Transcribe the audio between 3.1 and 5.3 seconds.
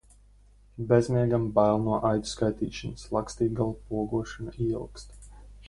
Lakstīgalu pogošana ieilgst.